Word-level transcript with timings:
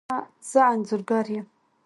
زه 0.49 0.61
انځورګر 0.73 1.25
یم 1.35 1.45